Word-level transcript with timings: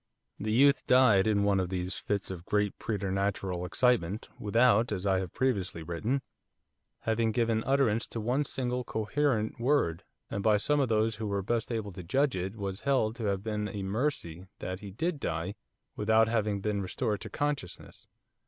The 0.39 0.51
youth 0.51 0.87
died 0.87 1.27
in 1.27 1.43
one 1.43 1.59
of 1.59 1.69
these 1.69 1.95
fits 1.95 2.31
of 2.31 2.47
great 2.47 2.79
preternatural 2.79 3.65
excitement, 3.65 4.29
without, 4.39 4.91
as 4.91 5.05
I 5.05 5.19
have 5.19 5.31
previously 5.31 5.83
written, 5.83 6.23
having 7.01 7.31
given 7.31 7.63
utterance 7.67 8.07
to 8.07 8.19
one 8.19 8.43
single 8.43 8.83
coherent 8.83 9.59
word, 9.59 10.03
and 10.31 10.41
by 10.41 10.57
some 10.57 10.79
of 10.79 10.89
those 10.89 11.17
who 11.17 11.27
were 11.27 11.43
best 11.43 11.71
able 11.71 11.91
to 11.91 12.01
judge 12.01 12.35
it 12.35 12.55
was 12.55 12.79
held 12.79 13.15
to 13.17 13.25
have 13.25 13.43
been 13.43 13.67
a 13.67 13.83
mercy 13.83 14.47
that 14.57 14.79
he 14.79 14.89
did 14.89 15.19
die 15.19 15.53
without 15.95 16.27
having 16.27 16.61
been 16.61 16.81
restored 16.81 17.21
to 17.21 17.29
consciousness. 17.29 18.07